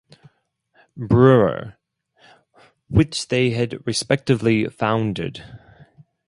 [0.97, 1.75] Brewer
[2.89, 5.43] which they had respectively founded.